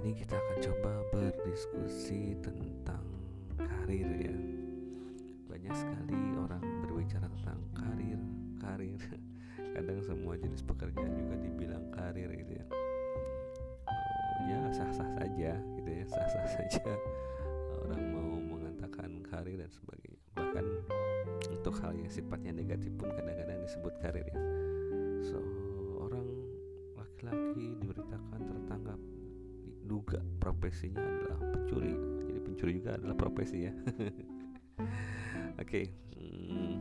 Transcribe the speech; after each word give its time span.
ini 0.00 0.16
kita 0.16 0.32
akan 0.32 0.56
coba 0.64 0.92
berdiskusi 1.12 2.32
tentang 2.40 3.04
karir 3.60 4.08
ya. 4.16 4.36
Banyak 5.44 5.74
sekali 5.76 6.20
orang 6.40 6.64
berbicara 6.88 7.28
tentang 7.28 7.60
karir, 7.76 8.20
karir. 8.56 9.00
Kadang 9.76 10.00
semua 10.00 10.40
jenis 10.40 10.64
pekerjaan 10.64 11.12
juga 11.12 11.36
dibilang 11.36 11.84
karir 11.92 12.32
gitu 12.32 12.52
ya. 12.56 12.64
Oh, 13.84 14.36
ya 14.48 14.60
sah-sah 14.72 15.10
saja 15.20 15.52
gitu 15.76 15.90
ya, 15.92 16.04
sah-sah 16.08 16.46
saja 16.56 16.84
orang 17.84 18.02
mau 18.16 18.56
mengatakan 18.56 19.20
karir 19.28 19.60
dan 19.60 19.68
sebagainya. 19.68 20.24
Bahkan 20.32 20.64
untuk 21.60 21.76
hal 21.84 21.92
yang 21.92 22.08
sifatnya 22.08 22.56
negatif 22.56 22.88
pun 22.96 23.12
kadang-kadang 23.12 23.60
disebut 23.60 23.94
karir 24.00 24.24
ya 24.24 24.40
so 25.20 25.38
orang 26.00 26.26
laki-laki 26.96 27.69
diduga 30.00 30.24
profesinya 30.40 31.04
adalah 31.04 31.36
pencuri 31.52 31.92
jadi 32.24 32.40
pencuri 32.40 32.70
juga 32.80 32.90
adalah 32.96 33.16
profesi 33.20 33.68
ya 33.68 33.72
oke 34.80 34.88
okay. 35.60 35.92
hmm. 36.16 36.74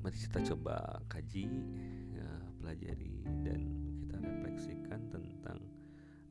mari 0.00 0.16
kita 0.16 0.40
coba 0.56 1.04
kaji 1.12 1.44
ya, 2.16 2.28
pelajari 2.56 3.20
dan 3.44 3.68
kita 4.00 4.16
refleksikan 4.16 5.00
tentang 5.12 5.60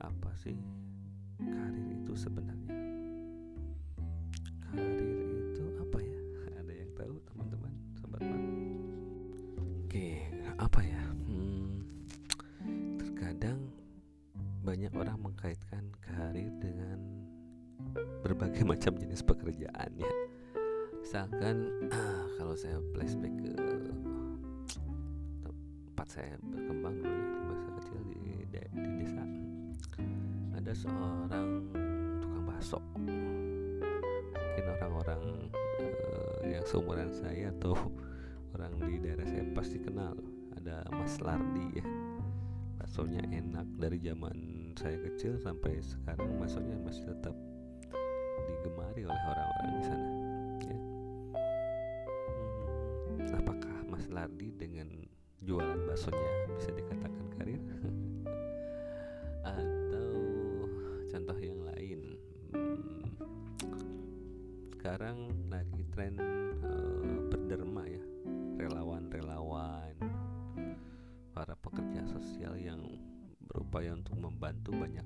apa 0.02 0.34
sih 0.42 0.58
karir 1.38 1.94
itu 1.94 2.18
sebenarnya 2.18 2.74
macam 18.68 19.00
jenis 19.00 19.24
pekerjaan 19.24 19.92
ya. 19.96 20.12
Misalkan 21.00 21.72
ah, 21.88 22.28
kalau 22.38 22.52
saya 22.60 22.84
flashback 22.92 23.32
ke 23.40 23.56
tempat 25.40 26.08
saya 26.12 26.36
berkembang 26.44 27.00
dulu 27.00 27.16
ya 27.16 27.26
di 27.32 27.40
masa 27.48 27.68
kecil 27.80 28.00
di, 28.12 28.20
di, 28.52 28.60
di 28.76 28.90
desa 29.02 29.24
ada 30.68 30.72
seorang 30.76 31.50
tukang 32.20 32.44
bakso. 32.44 32.80
Mungkin 33.00 34.66
orang-orang 34.68 35.24
uh, 35.80 36.40
yang 36.44 36.68
seumuran 36.68 37.08
saya 37.16 37.56
atau 37.56 37.72
orang 38.60 38.76
di 38.84 39.00
daerah 39.00 39.24
saya 39.24 39.48
pasti 39.56 39.80
kenal. 39.80 40.20
Ada 40.60 40.84
Mas 40.92 41.24
Lardi 41.24 41.80
ya. 41.80 41.88
Baksonya 42.84 43.32
enak 43.32 43.68
dari 43.80 43.96
zaman 44.04 44.38
saya 44.76 45.00
kecil 45.00 45.40
sampai 45.40 45.80
sekarang. 45.80 46.36
Baksonya 46.36 46.76
masih 46.84 47.16
tetap 47.16 47.47
digemari 48.98 49.14
oleh 49.14 49.24
orang-orang 49.30 49.70
di 49.78 49.84
sana 49.86 50.10
ya. 50.66 50.78
apakah 53.38 53.78
Mas 53.86 54.06
Lardi 54.10 54.50
dengan 54.58 54.90
jualan 55.46 55.86
baksonya 55.86 56.32
bisa 56.58 56.74
dikatakan 56.74 57.26
karir 57.38 57.62
atau 59.54 60.10
contoh 61.14 61.38
yang 61.38 61.62
lain 61.70 62.18
hmm, 62.58 63.06
sekarang 64.74 65.30
lagi 65.46 65.86
tren 65.94 66.18
uh, 66.66 67.22
berderma 67.30 67.86
ya 67.86 68.02
sosial 72.08 72.58
yang 72.58 72.82
berupaya 73.46 73.94
untuk 73.94 74.18
membantu 74.18 74.74
banyak 74.74 75.06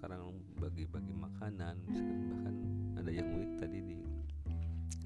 sekarang 0.00 0.32
bagi-bagi 0.56 1.12
makanan 1.12 1.76
bahkan 2.32 2.56
ada 2.96 3.12
yang 3.12 3.36
unik 3.36 3.52
tadi 3.60 3.84
di 3.84 4.00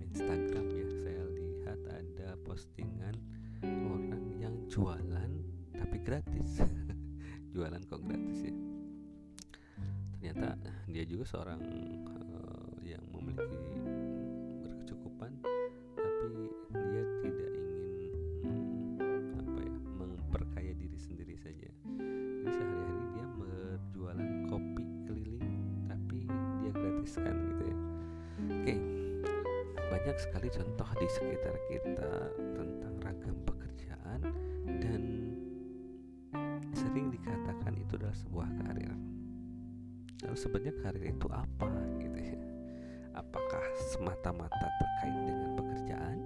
Instagram 0.07 0.71
ya 0.71 0.87
saya 1.03 1.25
lihat 1.35 1.81
ada 1.99 2.39
postingan 2.47 3.19
orang 3.91 4.39
yang 4.39 4.55
jualan 4.71 5.31
tapi 5.75 5.99
gratis. 5.99 6.63
Jualan 7.59 7.83
kok 7.91 8.07
gratis 8.07 8.39
ya? 8.47 8.55
Ternyata 10.15 10.63
dia 10.87 11.03
juga 11.11 11.27
seorang 11.27 11.59
uh, 12.15 12.79
yang 12.87 13.03
memiliki 13.11 13.67
banyak 30.05 30.21
sekali 30.21 30.53
contoh 30.53 30.85
di 31.01 31.09
sekitar 31.09 31.57
kita 31.65 32.13
tentang 32.37 32.93
ragam 33.01 33.41
pekerjaan 33.49 34.21
dan 34.85 35.33
sering 36.77 37.09
dikatakan 37.09 37.73
itu 37.73 37.97
adalah 37.97 38.13
sebuah 38.13 38.53
karir. 38.53 38.93
Lalu 40.29 40.37
sebenarnya 40.37 40.75
karir 40.85 41.05
itu 41.09 41.25
apa 41.33 41.73
gitu 42.05 42.21
ya? 42.21 42.37
Apakah 43.17 43.65
semata-mata 43.97 44.69
terkait 44.77 45.17
dengan 45.25 45.57
pekerjaan? 45.57 46.19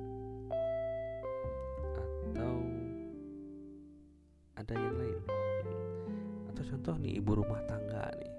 Ada 4.58 4.74
yang 4.74 4.96
lain? 4.98 5.22
Atau 6.50 6.66
contoh 6.66 6.94
nih 6.98 7.22
ibu 7.22 7.30
rumah 7.30 7.62
tangga 7.70 8.10
nih. 8.18 8.34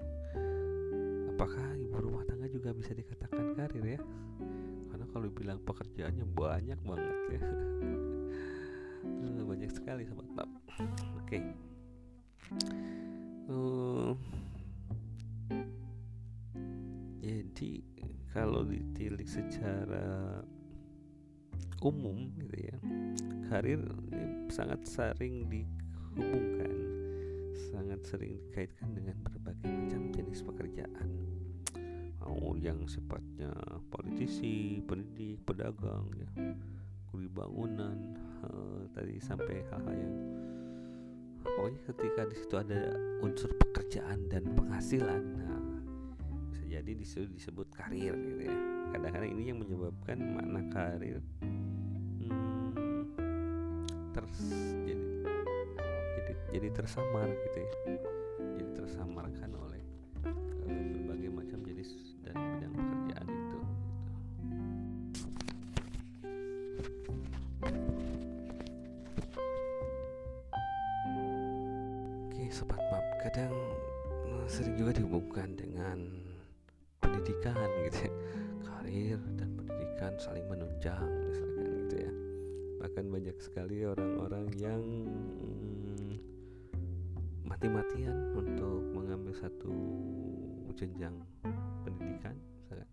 Apakah 1.32 1.80
ibu 1.80 1.96
rumah 1.96 2.28
tangga 2.28 2.44
juga 2.44 2.76
bisa 2.76 2.92
dikatakan 2.92 3.56
karir 3.56 3.96
ya 3.96 4.00
kalau 5.10 5.28
bilang 5.30 5.58
pekerjaannya 5.62 6.26
banyak 6.34 6.80
banget 6.86 7.18
ya. 7.36 7.42
Eh, 9.00 9.44
banyak 9.48 9.72
sekali 9.72 10.04
sobat 10.04 10.28
bab 10.36 10.44
oke. 10.44 11.24
Okay. 11.24 11.40
uh, 13.48 14.12
eh, 17.24 17.40
jadi 17.48 17.80
kalau 18.36 18.68
ditilik 18.68 19.24
secara 19.24 20.44
umum 21.80 22.28
gitu 22.36 22.56
ya 22.60 22.76
karir 23.48 23.80
sangat 24.52 24.84
sering 24.84 25.48
di 25.48 25.64
hubungkan 26.12 26.76
sangat 27.72 28.00
sering 28.04 28.36
dikaitkan 28.36 28.92
dengan 28.92 29.16
berbagai 29.24 29.72
macam 29.72 30.12
jenis 30.12 30.44
pekerjaan 30.44 31.08
mau 32.20 32.52
yang 32.60 32.84
sifatnya 32.84 33.48
politisi, 33.88 34.84
pendidik, 34.84 35.40
pedagang 35.48 36.04
ya, 36.12 36.28
kuli 37.08 37.26
bangunan 37.26 37.96
uh, 38.44 38.84
tadi 38.92 39.16
sampai 39.18 39.64
hal-hal 39.72 39.96
yang 39.96 40.16
pokoknya 41.40 41.80
ketika 41.90 42.22
di 42.28 42.36
situ 42.36 42.54
ada 42.60 42.80
unsur 43.24 43.50
pekerjaan 43.56 44.28
dan 44.28 44.44
penghasilan 44.52 45.24
nah 45.40 45.58
bisa 46.52 46.64
jadi 46.68 46.92
di 46.92 47.04
situ 47.08 47.24
disebut 47.32 47.72
karir 47.72 48.12
gitu 48.14 48.42
ya. 48.44 48.56
Kadang-kadang 48.92 49.30
ini 49.32 49.54
yang 49.54 49.58
menyebabkan 49.58 50.18
makna 50.36 50.62
karir 50.70 51.18
hmm, 51.40 53.08
ters 54.12 54.38
jadi 54.84 54.98
jadi 56.50 56.68
tersamar 56.74 57.30
gitu 57.30 57.58
ya. 57.58 57.70
Jadi 58.60 58.70
tersamarkan 58.76 59.50
oke 72.40 72.56
sobat 72.56 72.80
map 72.88 73.04
kadang 73.20 73.52
eh, 74.24 74.46
sering 74.48 74.72
juga 74.80 74.96
dihubungkan 74.96 75.60
dengan 75.60 76.08
pendidikan 77.04 77.68
gitu 77.84 78.08
ya. 78.08 78.12
Karir 78.64 79.20
dan 79.36 79.60
pendidikan 79.60 80.16
saling 80.16 80.48
menunjang 80.48 81.04
misalkan 81.28 81.68
gitu 81.84 81.96
ya. 82.00 82.12
Bahkan 82.80 83.04
banyak 83.12 83.36
sekali 83.44 83.84
orang-orang 83.84 84.48
yang 84.56 84.80
mm, 84.80 86.16
mati-matian 87.44 88.32
untuk 88.32 88.88
mengambil 88.88 89.36
satu 89.36 89.76
jenjang 90.72 91.20
pendidikan 91.84 92.40
misalkan. 92.64 92.88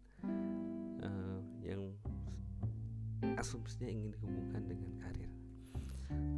Uh, 1.00 1.40
yang 1.64 1.96
asumsinya 3.40 3.88
ingin 3.88 4.12
dihubungkan 4.12 4.68
dengan 4.68 4.92
karir. 5.00 5.32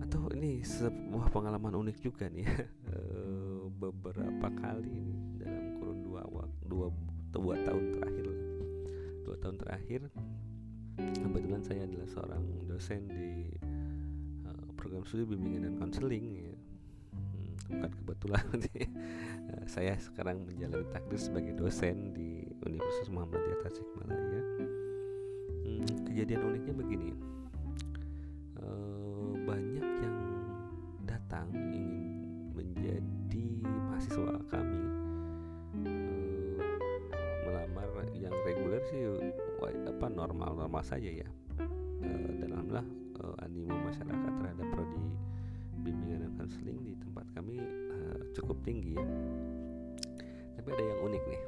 Atau 0.06 0.30
ini 0.38 0.62
sebuah 0.62 1.34
pengalaman 1.34 1.74
unik 1.74 1.98
juga 2.06 2.30
nih 2.30 2.46
ya 2.46 2.70
beberapa 3.80 4.48
kali 4.60 4.92
ini 4.92 5.40
dalam 5.40 5.80
kurun 5.80 6.00
dua 6.04 6.22
dua 6.68 6.88
dua 7.32 7.56
tahun 7.64 7.96
terakhir 7.96 8.28
dua 9.24 9.36
tahun 9.40 9.56
terakhir 9.56 10.02
kebetulan 11.00 11.64
saya 11.64 11.88
adalah 11.88 12.08
seorang 12.12 12.44
dosen 12.68 13.08
di 13.08 13.56
uh, 14.44 14.68
program 14.76 15.08
studi 15.08 15.24
bimbingan 15.24 15.72
dan 15.72 15.74
konseling 15.80 16.26
ya. 16.44 16.56
hmm, 17.16 17.52
bukan 17.72 17.92
kebetulan 18.04 18.46
uh, 19.56 19.64
saya 19.64 19.96
sekarang 19.96 20.44
menjalani 20.44 20.84
takdir 20.92 21.20
sebagai 21.20 21.56
dosen 21.56 22.12
di 22.12 22.44
Universitas 22.68 23.08
Muhammadiyah 23.08 23.60
Tasikmalaya 23.64 24.42
hmm, 25.64 25.88
kejadian 26.12 26.42
uniknya 26.44 26.74
begini. 26.76 27.10
Uh, 28.60 29.40
banyak 29.48 29.88
yang 30.04 30.18
datang 31.08 31.48
ingin 31.56 31.89
apa 40.00 40.08
normal-normal 40.08 40.80
saja 40.80 41.12
ya. 41.12 41.28
Uh, 42.00 42.32
dan 42.40 42.56
alhamdulillah 42.56 42.88
uh, 43.20 43.36
animo 43.44 43.76
masyarakat 43.84 44.32
terhadap 44.40 44.68
prodi 44.72 45.12
bimbingan 45.84 46.24
dan 46.24 46.32
konseling 46.40 46.80
di 46.88 46.96
tempat 47.04 47.28
kami 47.36 47.60
uh, 47.92 48.16
cukup 48.32 48.56
tinggi 48.64 48.96
ya. 48.96 49.04
Tapi 50.56 50.68
ada 50.72 50.84
yang 50.88 51.00
unik 51.04 51.24
nih. 51.28 51.44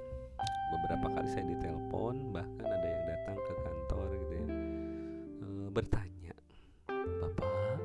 Beberapa 0.76 1.08
kali 1.16 1.28
saya 1.32 1.48
ditelepon 1.48 2.36
bahkan 2.36 2.68
ada 2.68 2.88
yang 2.92 3.04
datang 3.08 3.38
ke 3.40 3.54
kantor 3.64 4.08
gitu 4.20 4.34
ya 4.36 4.48
uh, 5.44 5.68
bertanya 5.68 6.34
bapak 6.88 7.80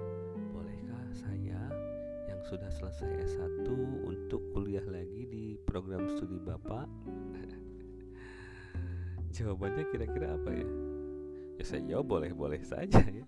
bolehkah 0.55 1.07
saya 1.11 1.61
yang 2.31 2.41
sudah 2.47 2.71
selesai 2.71 3.11
S1 3.27 3.67
untuk 4.07 4.39
kuliah 4.55 4.87
lagi 4.87 5.27
di 5.27 5.45
program 5.67 6.07
studi 6.15 6.39
bapak 6.39 6.87
jawabannya 9.37 9.85
kira-kira 9.93 10.33
apa 10.33 10.51
ya? 10.57 10.69
Ya 11.61 11.65
saya 11.65 11.83
jawab 11.85 12.17
boleh-boleh 12.17 12.65
saja 12.65 13.05
ya. 13.05 13.27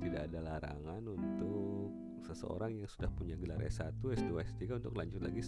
Tidak 0.00 0.22
ada 0.32 0.38
larangan 0.40 1.04
untuk 1.12 1.92
seseorang 2.24 2.80
yang 2.80 2.88
sudah 2.88 3.12
punya 3.12 3.36
gelar 3.36 3.60
S1, 3.60 4.00
S2, 4.00 4.32
S3 4.32 4.80
untuk 4.80 4.96
lanjut 4.96 5.20
lagi 5.20 5.44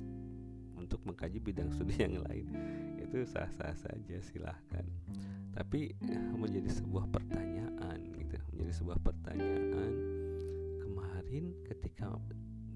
untuk 0.76 1.00
mengkaji 1.08 1.40
bidang 1.40 1.72
studi 1.72 2.04
yang 2.04 2.20
lain. 2.20 2.52
Itu 3.00 3.24
sah-sah 3.24 3.74
saja 3.76 4.16
silahkan. 4.20 4.84
Tapi 5.56 5.96
menjadi 6.38 6.70
sebuah 6.70 7.08
pertanyaan 7.10 7.98
gitu 8.14 8.36
menjadi 8.54 8.72
sebuah 8.78 8.98
pertanyaan. 9.02 9.92
Kemarin 10.84 11.44
ketika 11.66 12.14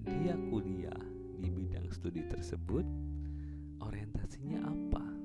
dia 0.03 0.35
kuliah 0.51 1.03
di 1.39 1.49
bidang 1.49 1.89
studi 1.95 2.27
tersebut 2.27 2.85
orientasinya 3.83 4.67
apa 4.67 5.22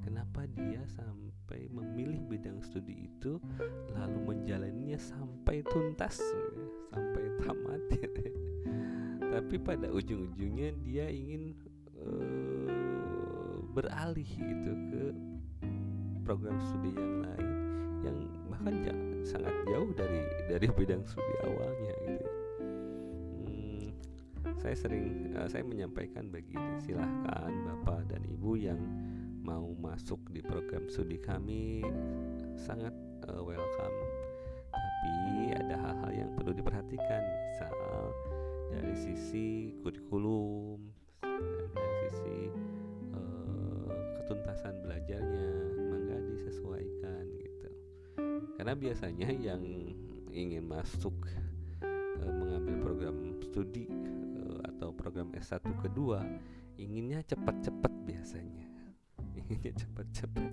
kenapa 0.00 0.48
dia 0.50 0.80
sampai 0.88 1.68
memilih 1.70 2.20
bidang 2.26 2.60
studi 2.64 3.08
itu 3.08 3.40
lalu 3.94 4.18
menjalaninya 4.34 4.98
sampai 4.98 5.62
tuntas 5.66 6.20
sampai 6.90 7.24
tamat? 7.44 7.80
Tapi 9.34 9.56
pada 9.62 9.86
ujung-ujungnya 9.94 10.74
dia 10.82 11.06
ingin 11.06 11.54
uh, 12.02 13.56
beralih 13.70 14.26
gitu 14.26 14.72
ke 14.90 15.02
program 16.26 16.58
studi 16.66 16.90
yang 16.94 17.22
lain 17.22 17.50
yang 18.00 18.18
bahkan 18.50 18.74
sangat 19.22 19.54
jauh 19.68 19.90
dari 19.94 20.20
dari 20.50 20.66
bidang 20.74 21.02
studi 21.06 21.34
awalnya 21.46 21.94
gitu. 22.06 22.30
Hmm, 23.40 23.86
saya 24.58 24.74
sering 24.74 25.34
uh, 25.38 25.46
saya 25.46 25.62
menyampaikan 25.62 26.28
begini 26.28 26.82
silahkan 26.82 27.52
bapak 27.70 28.10
dan 28.10 28.22
ibu 28.26 28.58
yang 28.58 28.80
mau 29.40 29.72
masuk 29.80 30.20
di 30.28 30.44
program 30.44 30.84
studi 30.92 31.16
kami 31.16 31.80
sangat 32.56 32.92
uh, 33.28 33.40
welcome. 33.40 33.98
Tapi 34.70 35.14
ada 35.56 35.76
hal-hal 35.80 36.10
yang 36.12 36.30
perlu 36.36 36.52
diperhatikan 36.52 37.22
misal 37.24 37.74
dari 38.70 38.94
sisi 38.94 39.74
kurikulum 39.80 40.78
dari 41.24 41.96
sisi 42.06 42.38
uh, 43.16 43.90
ketuntasan 44.20 44.78
belajarnya 44.84 45.50
mangga 45.88 46.18
disesuaikan 46.30 47.24
gitu. 47.40 47.68
Karena 48.60 48.76
biasanya 48.76 49.28
yang 49.34 49.64
ingin 50.30 50.68
masuk 50.68 51.16
uh, 51.82 52.32
mengambil 52.36 52.76
program 52.84 53.16
studi 53.42 53.88
uh, 54.38 54.60
atau 54.68 54.92
program 54.94 55.32
S1 55.34 55.64
kedua 55.80 56.22
inginnya 56.78 57.20
cepat-cepat 57.26 57.92
biasanya 58.06 58.69
inginnya 59.38 59.72
cepat-cepat 59.76 60.52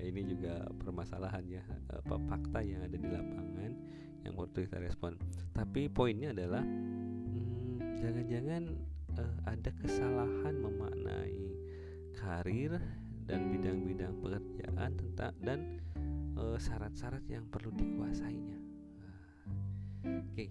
ya 0.00 0.04
ini 0.08 0.22
juga 0.24 0.66
permasalahannya 0.82 1.62
apa 1.92 2.16
fakta 2.26 2.58
yang 2.64 2.80
ada 2.82 2.96
di 2.96 3.08
lapangan 3.08 3.72
yang 4.22 4.34
waktu 4.38 4.66
kita 4.66 4.78
respon. 4.78 5.18
Tapi 5.50 5.90
poinnya 5.90 6.30
adalah 6.30 6.62
hmm, 6.62 7.98
jangan-jangan 7.98 8.62
uh, 9.18 9.36
ada 9.50 9.70
kesalahan 9.82 10.54
memaknai 10.58 11.42
karir 12.14 12.78
dan 13.26 13.50
bidang-bidang 13.50 14.14
pekerjaan 14.22 14.90
tentang 14.98 15.34
dan 15.42 15.60
syarat-syarat 16.58 17.22
yang 17.30 17.46
perlu 17.46 17.70
dikuasainya. 17.70 18.58
Oke. 20.02 20.26
Okay. 20.34 20.48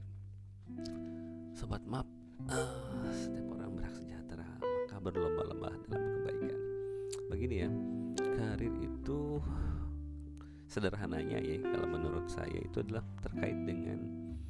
sobat 1.52 1.84
map 1.84 2.08
uh, 2.48 3.12
setiap 3.12 3.44
orang 3.52 3.76
berhak 3.76 3.92
sejahtera. 3.92 4.48
Maka 4.62 4.98
berlomba-lomba 5.04 5.72
dalam 5.90 6.11
begini 7.32 7.56
ya. 7.64 7.70
Karir 8.36 8.76
itu 8.84 9.40
sederhananya 10.68 11.40
ya 11.40 11.64
kalau 11.64 11.88
menurut 11.88 12.28
saya 12.28 12.60
itu 12.60 12.84
adalah 12.84 13.04
terkait 13.24 13.56
dengan 13.64 14.00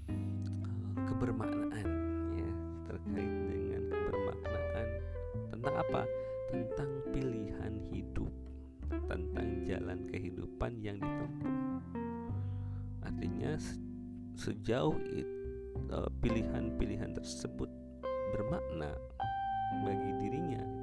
uh, 0.09 0.97
kebermaknaan 1.05 1.87
ya. 2.33 2.49
Terkait 2.89 3.33
dengan 3.45 3.81
kebermaknaan 3.85 4.87
tentang 5.53 5.75
apa? 5.77 6.01
Tentang 6.49 6.89
pilihan 7.13 7.73
hidup 7.93 8.33
tentang 9.07 9.47
jalan 9.63 9.99
kehidupan 10.09 10.71
yang 10.83 10.97
ditempuh. 10.99 11.55
Artinya 13.05 13.55
sejauh 14.35 14.97
uh, 15.93 16.09
pilihan-pilihan 16.19 17.13
tersebut 17.13 17.69
bermakna 18.31 18.95
bagi 19.83 20.11
dirinya 20.19 20.80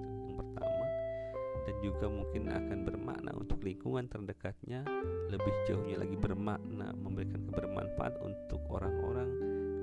dan 1.69 1.77
juga 1.85 2.09
mungkin 2.09 2.49
akan 2.49 2.79
bermakna 2.89 3.37
untuk 3.37 3.61
lingkungan 3.61 4.09
terdekatnya 4.09 4.89
lebih 5.29 5.53
jauhnya 5.69 6.01
lagi 6.01 6.17
bermakna 6.17 6.97
memberikan 6.97 7.45
kebermanfaat 7.45 8.17
untuk 8.25 8.65
orang-orang 8.73 9.29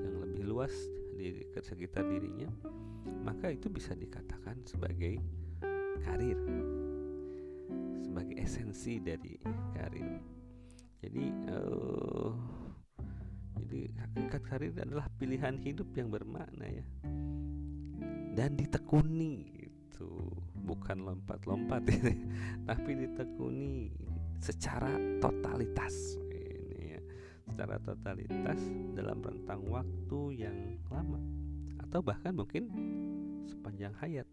yang 0.02 0.16
lebih 0.26 0.50
luas 0.50 0.74
di 1.14 1.46
sekitar 1.62 2.10
dirinya 2.10 2.50
maka 3.22 3.54
itu 3.54 3.70
bisa 3.70 3.94
dikatakan 3.94 4.66
sebagai 4.66 5.22
karir 6.02 6.42
sebagai 8.16 8.42
esensi 8.42 9.04
dari 9.04 9.36
karir. 9.76 10.24
Jadi 11.04 11.26
uh, 11.52 12.32
jadi 13.60 13.92
hakikat 13.92 14.42
karir 14.48 14.74
adalah 14.74 15.06
pilihan 15.20 15.60
hidup 15.60 15.92
yang 16.00 16.08
bermakna 16.10 16.64
ya 16.64 16.86
dan 18.40 18.56
ditekuni 18.56 19.52
gitu 19.52 20.45
bukan 20.66 21.06
lompat-lompat 21.06 21.86
ini 22.02 22.16
tapi 22.66 22.92
ditekuni 22.98 23.94
secara 24.42 24.90
totalitas. 25.22 26.18
Ini 26.34 26.98
ya 26.98 27.02
secara 27.46 27.78
totalitas 27.80 28.60
dalam 28.98 29.22
rentang 29.22 29.62
waktu 29.70 30.20
yang 30.36 30.58
lama 30.90 31.22
atau 31.86 32.02
bahkan 32.02 32.34
mungkin 32.34 32.68
sepanjang 33.46 33.94
hayat. 34.02 34.28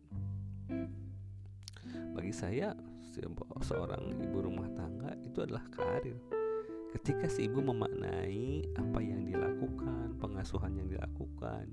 Bagi 2.16 2.32
saya 2.32 2.72
seorang 3.60 4.16
ibu 4.16 4.38
rumah 4.40 4.68
tangga 4.72 5.12
itu 5.20 5.44
adalah 5.44 5.62
karir. 5.68 6.16
Ketika 6.92 7.28
si 7.28 7.48
ibu 7.48 7.64
memaknai 7.64 8.68
apa 8.76 9.00
yang 9.00 9.24
dilakukan 9.24 10.16
pengasuhan 10.20 10.76
yang 10.76 10.88
dilakukan 10.92 11.64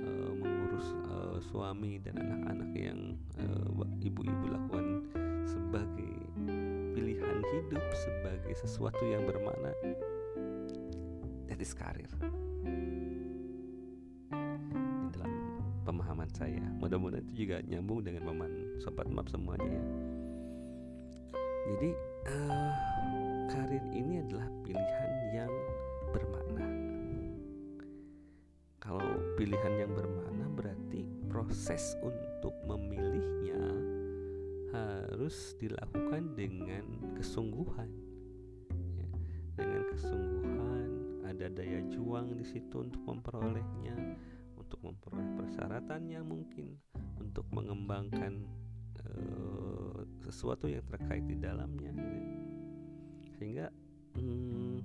uh, 0.00 0.32
mengurus 0.76 0.92
uh, 1.08 1.38
suami 1.48 1.96
dan 2.04 2.20
anak-anak 2.20 2.70
yang 2.76 3.16
uh, 3.40 3.88
ibu-ibu 4.04 4.44
lakukan 4.52 5.08
sebagai 5.48 6.12
pilihan 6.92 7.40
hidup 7.40 7.84
sebagai 7.96 8.54
sesuatu 8.60 9.00
yang 9.08 9.24
bermakna 9.24 9.72
that 11.48 11.56
is 11.56 11.72
karir. 11.72 12.08
Di 14.28 15.08
dalam 15.16 15.32
pemahaman 15.88 16.28
saya. 16.36 16.60
Mudah-mudahan 16.76 17.24
itu 17.24 17.48
juga 17.48 17.64
nyambung 17.64 18.04
dengan 18.04 18.28
pemahaman 18.28 18.52
sobat 18.84 19.08
map 19.08 19.32
semuanya 19.32 19.80
ya. 19.80 19.84
Jadi 21.66 21.90
uh, 22.36 22.72
karir 23.48 23.84
ini 23.96 24.20
adalah 24.22 24.46
pilihan 24.60 25.10
yang 25.32 25.52
bermakna. 26.12 26.68
Kalau 28.78 29.18
pilihan 29.34 29.82
yang 29.82 29.90
bermakna 29.90 30.05
proses 31.46 31.94
untuk 32.02 32.50
memilihnya 32.66 33.62
harus 34.74 35.54
dilakukan 35.62 36.34
dengan 36.34 36.82
kesungguhan 37.14 37.86
ya, 38.98 39.08
dengan 39.54 39.82
kesungguhan 39.94 40.90
ada 41.22 41.46
daya 41.46 41.86
juang 41.86 42.34
di 42.34 42.42
situ 42.42 42.82
untuk 42.82 42.98
memperolehnya 43.06 43.94
untuk 44.58 44.82
memperoleh 44.82 45.38
persyaratannya 45.38 46.20
mungkin 46.26 46.74
untuk 47.22 47.46
mengembangkan 47.54 48.42
uh, 49.06 50.02
sesuatu 50.26 50.66
yang 50.66 50.82
terkait 50.90 51.22
di 51.30 51.38
dalamnya 51.38 51.94
gitu. 51.94 52.26
sehingga 53.38 53.70
hmm, 54.18 54.82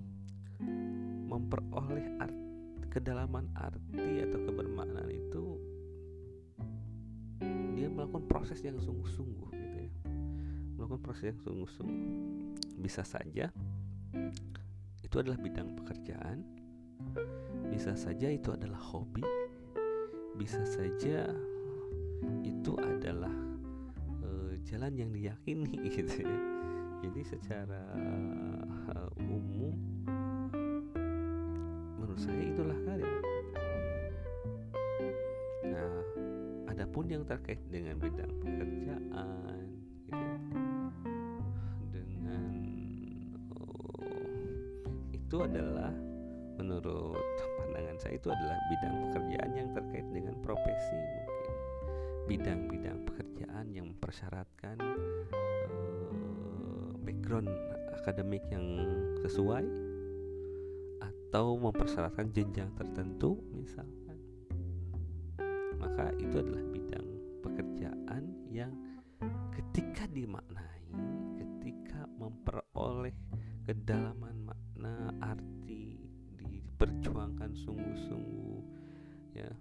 memperoleh 1.25 2.21
art, 2.21 2.37
kedalaman 2.93 3.49
arti 3.57 4.21
atau 4.29 4.39
kebermaknaan 4.45 4.70
melakukan 8.11 8.27
proses 8.27 8.59
yang 8.59 8.75
sungguh-sungguh 8.75 9.49
gitu 9.55 9.77
ya. 9.87 9.91
Melakukan 10.75 10.99
proses 10.99 11.31
yang 11.31 11.39
sungguh-sungguh. 11.47 12.03
Bisa 12.83 13.07
saja 13.07 13.47
itu 14.99 15.15
adalah 15.15 15.39
bidang 15.39 15.79
pekerjaan. 15.79 16.43
Bisa 17.71 17.95
saja 17.95 18.27
itu 18.27 18.51
adalah 18.51 18.83
hobi. 18.83 19.23
Bisa 20.35 20.59
saja 20.67 21.31
itu 22.43 22.73
adalah 22.83 23.31
uh, 24.27 24.59
jalan 24.67 24.91
yang 24.99 25.15
diyakini 25.15 25.79
gitu 25.95 26.27
ya. 26.27 26.39
Jadi 27.07 27.21
secara 27.23 27.95
uh, 28.91 29.07
umum 29.23 29.71
menurut 31.95 32.19
saya 32.19 32.43
itulah 32.43 32.75
karir 32.83 33.30
adapun 36.91 37.07
yang 37.07 37.23
terkait 37.23 37.63
dengan 37.71 37.95
bidang 38.03 38.35
pekerjaan 38.43 39.63
gitu 40.11 40.11
ya, 40.11 40.39
dengan 41.87 42.51
oh, 43.55 44.27
itu 45.15 45.37
adalah 45.39 45.95
menurut 46.59 47.15
pandangan 47.63 47.95
saya 47.95 48.19
itu 48.19 48.27
adalah 48.27 48.59
bidang 48.75 48.95
pekerjaan 49.07 49.51
yang 49.55 49.69
terkait 49.71 50.03
dengan 50.11 50.35
profesi 50.43 50.99
bidang-bidang 52.27 53.07
pekerjaan 53.07 53.71
yang 53.71 53.87
mempersyaratkan 53.95 54.75
uh, 55.71 56.91
background 57.07 57.47
akademik 58.03 58.43
yang 58.51 58.67
sesuai 59.23 59.63
atau 60.99 61.55
mempersyaratkan 61.55 62.35
jenjang 62.35 62.67
tertentu 62.75 63.39
misalkan 63.55 64.00
maka 65.91 66.15
itu 66.23 66.39
adalah 66.39 66.63
bidang 66.71 67.07
pekerjaan 67.43 68.23
yang 68.47 68.71
ketika 69.51 70.07
dimaknai 70.07 70.87
ketika 71.35 72.07
memperoleh 72.15 73.11
kedalaman 73.67 74.39
makna 74.47 75.11
arti 75.19 75.99
diperjuangkan 76.39 77.51
sungguh-sungguh 77.59 78.63
ya 79.35 79.51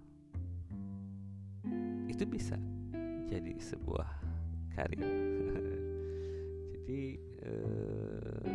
itu 2.06 2.22
bisa 2.30 2.54
jadi 3.26 3.50
sebuah 3.58 4.06
karir 4.78 5.02
jadi 6.78 7.02
eh, 7.42 8.54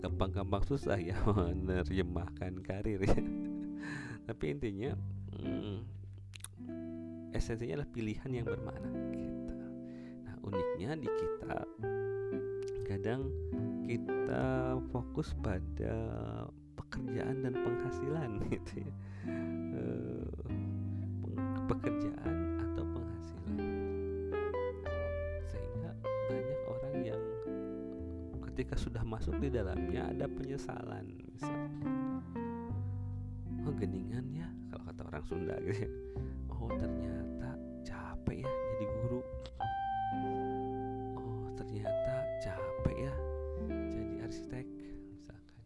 gampang-gampang 0.00 0.64
susah 0.64 0.96
ya 0.96 1.20
menerjemahkan 1.36 2.64
karir 2.64 3.04
ya. 3.04 3.20
Tapi 4.24 4.44
intinya 4.56 4.96
hmm, 5.36 5.95
esensinya 7.34 7.80
adalah 7.80 7.90
pilihan 7.90 8.30
yang 8.30 8.46
bermakna 8.46 8.90
gitu. 9.14 9.54
Nah 10.26 10.34
uniknya 10.44 10.90
di 11.00 11.08
kita 11.08 11.56
kadang 12.86 13.26
kita 13.86 14.78
fokus 14.94 15.34
pada 15.42 15.94
pekerjaan 16.78 17.42
dan 17.42 17.54
penghasilan 17.54 18.30
gitu 18.54 18.72
ya. 18.86 18.94
Uh, 19.74 20.30
pekerjaan 21.66 22.36
atau 22.62 22.84
penghasilan. 22.94 23.58
Sehingga 25.50 25.90
banyak 26.30 26.60
orang 26.70 26.96
yang 27.02 27.22
ketika 28.52 28.78
sudah 28.78 29.02
masuk 29.02 29.34
di 29.42 29.50
dalamnya 29.50 30.06
ada 30.08 30.30
penyesalan 30.30 31.10
misal 31.34 31.58
oh 33.66 33.74
ya 34.30 34.46
kalau 34.70 34.82
kata 34.86 35.02
orang 35.10 35.24
Sunda 35.26 35.54
gitu 35.66 35.82
ya. 35.82 35.90
Oh 36.54 36.70
ternyata 36.78 37.50
capek 37.82 38.46
ya 38.46 38.50
jadi 38.50 38.84
guru. 38.86 39.20
Oh 41.18 41.50
ternyata 41.58 42.14
capek 42.38 42.96
ya 43.10 43.14
jadi 43.66 44.14
arsitek 44.22 44.66
misalkan. 45.10 45.58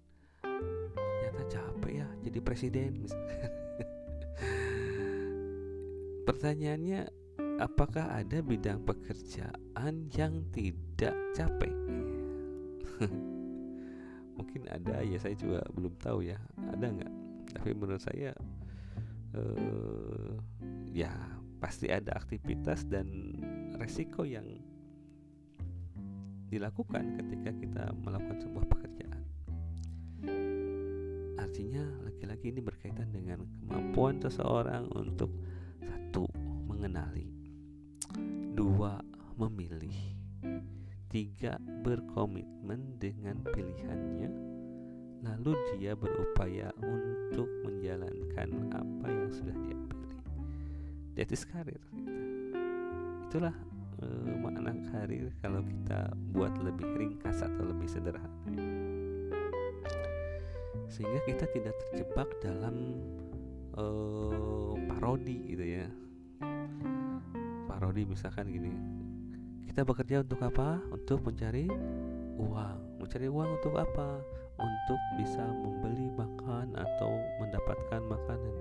Ternyata 1.04 1.42
capek 1.52 1.92
ya 1.92 2.08
jadi 2.24 2.38
presiden 2.40 3.04
misalkan. 3.04 3.52
Pertanyaannya 6.28 7.00
apakah 7.60 8.16
ada 8.16 8.40
bidang 8.40 8.80
pekerjaan 8.88 10.08
yang 10.16 10.40
tidak 10.56 11.12
capek? 11.36 11.74
Mungkin 14.40 14.72
ada 14.72 15.04
ya 15.04 15.20
saya 15.20 15.36
juga 15.36 15.60
belum 15.76 15.92
tahu 16.00 16.24
ya. 16.24 16.40
Ada 16.72 16.86
nggak 16.96 17.19
tapi 17.54 17.74
menurut 17.74 18.02
saya 18.02 18.34
uh, 19.34 20.34
ya 20.90 21.12
pasti 21.60 21.92
ada 21.92 22.16
aktivitas 22.16 22.88
dan 22.88 23.36
resiko 23.76 24.24
yang 24.24 24.46
dilakukan 26.50 27.14
ketika 27.20 27.50
kita 27.54 27.84
melakukan 28.02 28.38
sebuah 28.42 28.66
pekerjaan. 28.66 29.22
Artinya 31.38 31.84
lagi-lagi 32.02 32.46
ini 32.50 32.60
berkaitan 32.64 33.08
dengan 33.14 33.46
kemampuan 33.62 34.18
seseorang 34.18 34.90
untuk 34.98 35.30
satu 35.84 36.26
mengenali, 36.66 37.30
dua 38.56 38.98
memilih, 39.38 39.94
tiga 41.06 41.54
berkomitmen 41.86 42.98
dengan 42.98 43.38
pilihannya, 43.46 44.49
lalu 45.20 45.52
dia 45.76 45.92
berupaya 45.92 46.72
untuk 46.80 47.48
menjalankan 47.64 48.48
apa 48.72 49.06
yang 49.08 49.30
sudah 49.32 49.56
dia 49.64 49.76
pilih. 49.76 50.20
That 51.16 51.30
is 51.32 51.44
karir. 51.44 51.80
Itulah 53.28 53.52
uh, 54.00 54.34
makna 54.40 54.72
karir 54.90 55.28
kalau 55.44 55.60
kita 55.60 56.10
buat 56.32 56.56
lebih 56.64 56.88
ringkas 56.96 57.44
atau 57.44 57.68
lebih 57.68 57.88
sederhana. 57.88 58.30
Sehingga 60.90 61.22
kita 61.22 61.46
tidak 61.54 61.76
terjebak 61.86 62.28
dalam 62.42 62.98
uh, 63.78 64.74
parodi 64.90 65.54
gitu 65.54 65.64
ya. 65.64 65.86
Parodi 67.68 68.02
misalkan 68.08 68.50
gini. 68.50 68.72
Kita 69.70 69.86
bekerja 69.86 70.26
untuk 70.26 70.42
apa? 70.42 70.82
Untuk 70.90 71.22
mencari 71.22 71.70
uang. 72.40 72.98
Mencari 72.98 73.30
uang 73.30 73.48
untuk 73.62 73.78
apa? 73.78 74.18
Untuk 74.60 75.00
bisa 75.16 75.40
membeli 75.40 76.12
makan 76.12 76.76
atau 76.76 77.10
mendapatkan 77.40 78.00
makanan. 78.04 78.54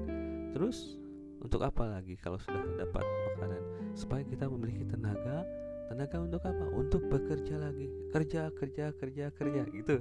Terus 0.56 0.96
untuk 1.39 1.63
apa 1.63 2.00
lagi 2.00 2.15
kalau 2.20 2.39
sudah 2.39 2.63
dapat 2.79 3.03
makanan? 3.03 3.62
Supaya 3.96 4.24
kita 4.24 4.48
memiliki 4.48 4.88
tenaga. 4.88 5.44
Tenaga 5.91 6.18
untuk 6.22 6.41
apa? 6.46 6.65
Untuk 6.72 7.03
bekerja 7.12 7.60
lagi. 7.60 7.88
Kerja, 8.12 8.51
kerja, 8.56 8.96
kerja, 8.96 9.25
kerja 9.34 9.62
gitu. 9.72 10.00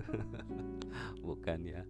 Bukan 1.27 1.59
ya. 1.67 1.83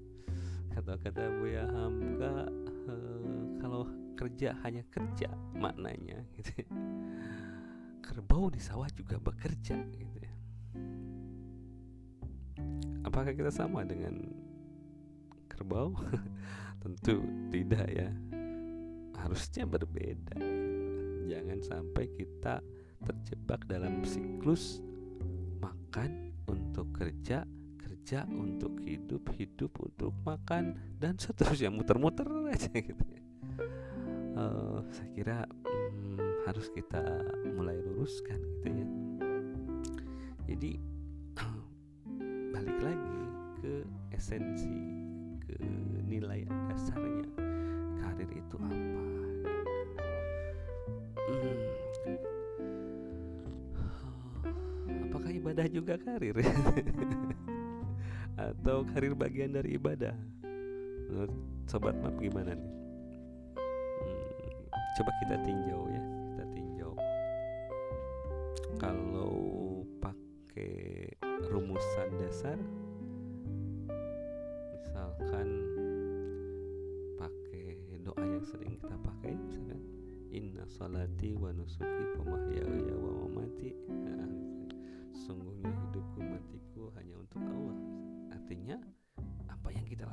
Kata-kata 0.72 1.28
Buya 1.40 1.66
Hamka 1.66 2.46
uh, 2.88 3.44
kalau 3.58 3.88
kerja 4.14 4.54
hanya 4.66 4.82
kerja 4.90 5.30
maknanya 5.54 6.22
gitu. 6.38 6.64
Kerbau 8.02 8.48
di 8.48 8.58
sawah 8.62 8.88
juga 8.94 9.20
bekerja 9.20 9.78
gitu 9.94 10.17
Apakah 13.18 13.34
kita 13.34 13.50
sama 13.50 13.82
dengan 13.82 14.14
kerbau? 15.50 15.90
Tentu 16.86 17.18
tidak 17.50 17.90
ya. 17.90 18.14
Harusnya 19.18 19.66
berbeda. 19.66 20.38
Jangan 21.26 21.58
sampai 21.66 22.14
kita 22.14 22.62
terjebak 23.02 23.66
dalam 23.66 24.06
siklus 24.06 24.78
makan 25.58 26.30
untuk 26.46 26.94
kerja 26.94 27.42
kerja 27.82 28.22
untuk 28.30 28.78
hidup 28.86 29.34
hidup 29.34 29.74
untuk 29.82 30.14
makan 30.22 30.78
dan 31.02 31.18
seterusnya. 31.18 31.74
Muter-muter 31.74 32.30
aja 32.54 32.70
gitu 32.70 33.02
ya. 33.02 33.22
Uh, 34.38 34.78
saya 34.94 35.10
kira 35.18 35.38
hmm, 35.42 36.46
harus 36.46 36.70
kita 36.70 37.02
mulai 37.50 37.82
luruskan 37.82 38.38
gitu 38.38 38.68
ya. 38.70 38.86
Jadi 40.54 40.97
balik 42.52 42.78
lagi 42.80 43.20
ke 43.60 43.74
esensi 44.14 44.76
ke 45.44 45.56
nilai 46.08 46.48
dasarnya. 46.72 47.28
Karir 47.98 48.30
itu 48.30 48.56
apa? 48.56 49.02
Hmm. 51.28 51.60
apakah 55.08 55.30
ibadah 55.32 55.66
juga 55.68 55.94
karir? 56.00 56.36
Atau 58.38 58.86
karir 58.94 59.12
bagian 59.12 59.52
dari 59.52 59.76
ibadah? 59.76 60.16
Sobat 61.68 61.96
map 62.00 62.16
gimana 62.16 62.56
nih? 62.56 62.72
Coba 64.96 65.12
kita 65.20 65.36
tinjau 65.44 65.84
ya 65.92 66.17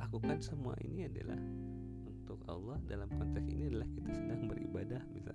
lakukan 0.06 0.38
semua 0.38 0.78
ini 0.86 1.10
adalah 1.10 1.34
untuk 2.06 2.38
Allah. 2.46 2.78
Dalam 2.86 3.10
konteks 3.10 3.50
ini 3.50 3.74
adalah 3.74 3.90
kita 3.90 4.10
sedang 4.14 4.46
beribadah 4.46 5.02
misal. 5.10 5.34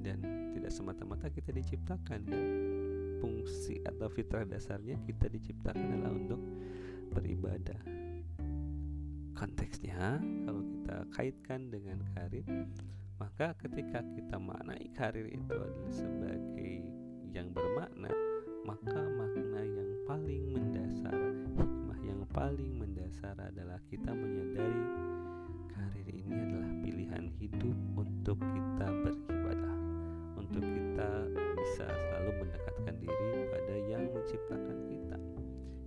Dan 0.00 0.18
tidak 0.56 0.72
semata-mata 0.72 1.28
kita 1.28 1.52
diciptakan 1.52 2.20
kan? 2.24 2.44
Fungsi 3.20 3.76
atau 3.84 4.08
fitrah 4.08 4.48
dasarnya 4.48 4.96
kita 5.04 5.28
diciptakan 5.28 6.00
adalah 6.00 6.16
untuk 6.16 6.40
beribadah. 7.12 7.80
Konteksnya 9.36 10.16
kalau 10.48 10.64
kita 10.64 10.96
kaitkan 11.12 11.68
dengan 11.68 12.00
karir 12.16 12.48
maka 13.20 13.52
ketika 13.60 14.00
kita 14.16 14.40
maknai 14.40 14.88
karir 14.96 15.28
itu 15.28 15.52
adalah 15.52 15.92
sebagai 15.92 16.88
yang 17.36 17.52
bermakna 17.52 18.10
maka 18.64 19.00
makna 19.12 19.33
untuk 28.24 28.40
kita 28.40 28.88
beribadah, 29.04 29.76
untuk 30.40 30.64
kita 30.64 31.28
bisa 31.60 31.84
selalu 31.84 32.30
mendekatkan 32.40 32.94
diri 32.96 33.44
pada 33.52 33.74
yang 33.84 34.08
menciptakan 34.16 34.78
kita, 34.88 35.18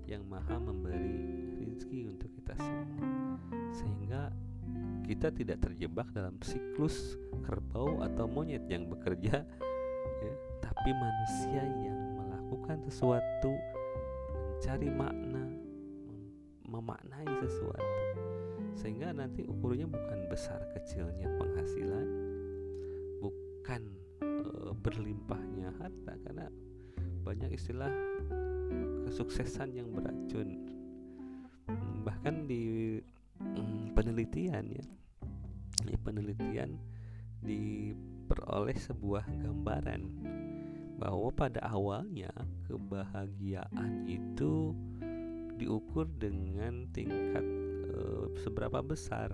yang 0.06 0.22
maha 0.30 0.62
memberi 0.62 1.18
rezeki 1.58 2.14
untuk 2.14 2.30
kita 2.38 2.54
semua, 2.62 3.42
sehingga 3.74 4.30
kita 5.10 5.34
tidak 5.34 5.66
terjebak 5.66 6.06
dalam 6.14 6.38
siklus 6.46 7.18
kerbau 7.42 8.06
atau 8.06 8.30
monyet 8.30 8.70
yang 8.70 8.86
bekerja, 8.86 9.42
ya, 10.22 10.34
tapi 10.62 10.94
manusia 10.94 11.66
yang 11.90 12.22
melakukan 12.22 12.86
sesuatu, 12.86 13.58
mencari 14.30 14.94
makna, 14.94 15.42
memaknai 16.70 17.34
sesuatu 17.42 18.27
sehingga 18.78 19.10
nanti 19.10 19.42
ukurnya 19.44 19.90
bukan 19.90 20.30
besar 20.30 20.62
kecilnya 20.78 21.26
penghasilan 21.42 22.08
bukan 23.20 23.82
e, 24.22 24.72
berlimpahnya 24.78 25.74
harta 25.82 26.14
karena 26.22 26.48
banyak 27.26 27.58
istilah 27.58 27.92
kesuksesan 29.10 29.76
yang 29.76 29.90
beracun. 29.92 30.64
Bahkan 32.06 32.48
di 32.48 32.96
mm, 33.42 33.98
penelitian 33.98 34.66
ya 34.72 34.86
di 35.84 35.96
penelitian 36.00 36.78
diperoleh 37.42 38.78
sebuah 38.78 39.26
gambaran 39.30 40.02
bahwa 40.98 41.30
pada 41.30 41.62
awalnya 41.70 42.34
kebahagiaan 42.66 44.10
itu 44.10 44.74
diukur 45.58 46.10
dengan 46.18 46.90
tingkat 46.94 47.46
seberapa 48.42 48.80
besar 48.84 49.34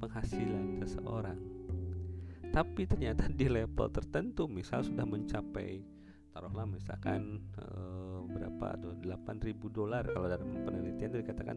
penghasilan 0.00 0.80
seseorang. 0.84 1.38
Tapi 2.52 2.88
ternyata 2.88 3.28
di 3.28 3.48
level 3.52 3.88
tertentu, 3.92 4.48
misal 4.48 4.80
sudah 4.80 5.04
mencapai 5.04 5.96
taruhlah 6.36 6.68
misalkan 6.68 7.40
e, 7.56 7.64
berapa 8.28 8.76
tuh 8.76 8.92
8000 9.00 9.56
dolar 9.72 10.04
kalau 10.04 10.28
dalam 10.28 10.44
penelitian 10.68 11.08
itu 11.08 11.24
dikatakan 11.24 11.56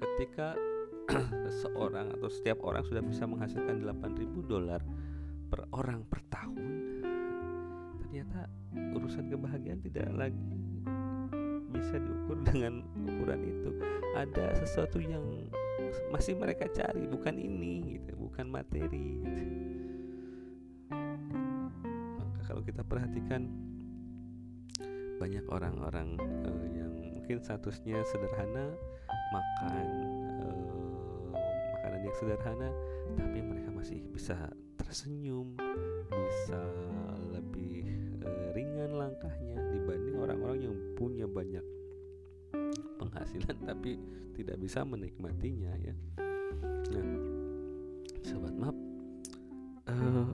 ketika 0.00 0.56
seorang 1.60 2.08
atau 2.16 2.32
setiap 2.32 2.64
orang 2.64 2.80
sudah 2.88 3.04
bisa 3.04 3.28
menghasilkan 3.28 3.84
8000 3.84 4.24
dolar 4.48 4.80
per 5.52 5.68
orang 5.76 6.08
per 6.08 6.24
tahun 6.32 6.64
ternyata 8.00 8.48
urusan 8.96 9.28
kebahagiaan 9.28 9.84
tidak 9.84 10.08
lagi 10.16 10.56
bisa 11.68 12.00
diukur 12.00 12.40
dengan 12.48 12.80
ukuran 13.04 13.44
itu 13.44 13.76
ada 14.16 14.56
sesuatu 14.56 15.04
yang 15.04 15.20
masih 16.10 16.34
mereka 16.38 16.70
cari 16.70 17.04
bukan 17.10 17.36
ini 17.36 17.98
gitu 17.98 18.14
bukan 18.18 18.46
materi 18.50 19.08
gitu. 19.22 19.44
maka 22.18 22.40
kalau 22.46 22.62
kita 22.62 22.82
perhatikan 22.86 23.50
banyak 25.18 25.44
orang-orang 25.48 26.18
uh, 26.20 26.66
yang 26.74 26.92
mungkin 27.14 27.38
statusnya 27.40 28.02
sederhana 28.10 28.74
makan 29.32 29.86
uh, 30.42 31.30
makanan 31.78 32.00
yang 32.04 32.16
sederhana 32.18 32.68
tapi 33.14 33.38
mereka 33.40 33.70
masih 33.70 34.02
bisa 34.10 34.36
tersenyum 34.76 35.54
bisa 36.10 36.60
lebih 37.30 37.86
uh, 38.22 38.48
ringan 38.52 38.98
langkahnya 38.98 39.58
dibanding 39.72 40.16
orang-orang 40.18 40.58
yang 40.70 40.76
punya 40.98 41.26
banyak 41.30 41.64
penghasilan 43.04 43.56
tapi 43.68 44.00
tidak 44.34 44.56
bisa 44.56 44.80
menikmatinya 44.82 45.72
ya 45.78 45.94
nah 46.90 47.06
sobat 48.24 48.54
map 48.56 48.76
uh, 49.88 50.32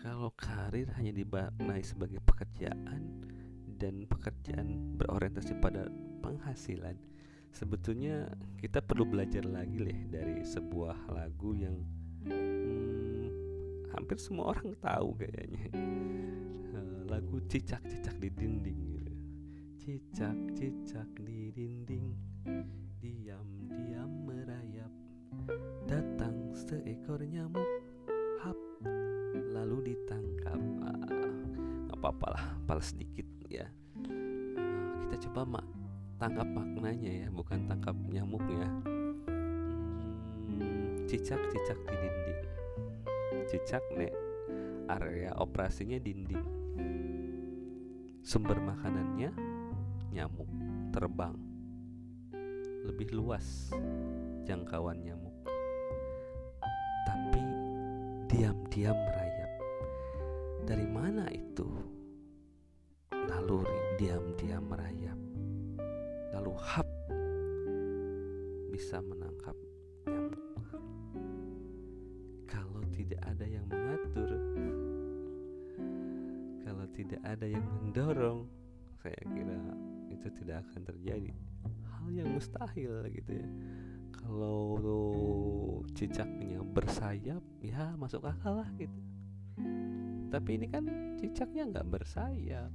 kalau 0.00 0.32
karir 0.34 0.88
hanya 0.96 1.12
dimaknai 1.12 1.84
sebagai 1.84 2.18
pekerjaan 2.24 3.04
dan 3.76 4.08
pekerjaan 4.08 4.96
berorientasi 4.96 5.58
pada 5.60 5.86
penghasilan 6.24 6.96
sebetulnya 7.52 8.32
kita 8.56 8.80
perlu 8.80 9.04
belajar 9.04 9.44
lagi 9.44 9.76
deh 9.76 10.00
dari 10.08 10.40
sebuah 10.40 11.12
lagu 11.12 11.52
yang 11.52 11.76
hmm, 12.24 13.26
hampir 13.92 14.16
semua 14.16 14.56
orang 14.56 14.72
tahu 14.80 15.12
kayaknya 15.20 15.68
lagu 17.12 17.36
cicak-cicak 17.44 18.16
di 18.16 18.32
dinding. 18.32 18.91
Cicak-cicak 19.82 21.10
di 21.26 21.50
dinding. 21.50 22.14
Diam-diam 23.02 24.14
merayap. 24.22 24.94
Datang 25.90 26.54
seekor 26.54 27.18
nyamuk. 27.26 27.66
Hap 28.46 28.54
Lalu 29.50 29.90
ditangkap. 29.90 30.62
Ah, 30.86 31.34
Gak 31.90 31.98
apa-apa 31.98 32.26
lah 32.30 32.44
Paling 32.62 32.86
sedikit 32.86 33.26
ya. 33.50 33.66
Ah, 34.06 35.02
Kita 35.02 35.26
coba 35.26 35.58
mak 35.58 35.66
tangkap 36.14 36.46
maknanya 36.46 37.26
ya 37.26 37.28
Bukan 37.34 37.66
tangkap 37.66 37.98
nyamuknya. 38.06 38.70
Hmm, 40.46 41.10
Cicak-cicak 41.10 41.78
di 41.90 41.94
dinding. 41.98 42.40
Cicak 43.50 43.82
nih 43.98 44.14
area 44.86 45.34
operasinya 45.42 45.98
dinding. 45.98 46.46
Sumber 48.22 48.62
makanannya 48.62 49.51
nyamuk 50.12 50.48
terbang. 50.92 51.32
Lebih 52.84 53.16
luas 53.16 53.72
jangkauan 54.44 55.00
nyamuk. 55.00 55.32
Tapi 57.08 57.42
diam-diam 58.28 58.94
merayap. 58.94 59.52
Dari 60.68 60.86
mana 60.86 61.24
itu? 61.32 61.68
Naluri 63.10 63.96
diam-diam 63.96 64.68
merayap. 64.68 65.18
Lalu 66.36 66.52
hap 66.60 66.88
bisa 68.68 69.00
menangkap 69.00 69.56
nyamuk. 70.04 70.44
Kalau 72.44 72.84
tidak 72.92 73.20
ada 73.24 73.46
yang 73.48 73.64
mengatur 73.64 74.28
kalau 76.82 76.86
tidak 76.96 77.22
ada 77.22 77.46
yang 77.46 77.62
mendorong 77.62 78.48
saya 79.02 79.18
kira 79.34 79.58
itu 80.22 80.30
tidak 80.38 80.62
akan 80.70 80.86
terjadi. 80.86 81.34
Hal 81.90 82.06
yang 82.14 82.30
mustahil 82.30 83.10
gitu 83.10 83.30
ya. 83.42 83.48
Kalau 84.22 85.10
cicaknya 85.98 86.62
bersayap 86.62 87.42
ya 87.58 87.98
masuk 87.98 88.22
akal 88.22 88.62
lah 88.62 88.70
gitu. 88.78 88.94
Tapi 90.30 90.50
ini 90.62 90.66
kan 90.70 90.86
cicaknya 91.18 91.66
nggak 91.74 91.90
bersayap. 91.90 92.70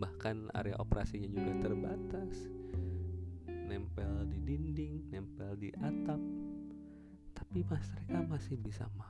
Bahkan 0.00 0.56
area 0.56 0.80
operasinya 0.80 1.28
juga 1.28 1.52
terbatas. 1.68 2.48
Nempel 3.44 4.24
di 4.32 4.38
dinding 4.40 5.12
nempel 5.12 5.52
di 5.60 5.68
atap. 5.76 6.18
Tapi 7.36 7.60
mas 7.68 7.86
mereka 7.92 8.18
masih 8.24 8.56
bisa 8.56 8.88
makan 8.96 9.09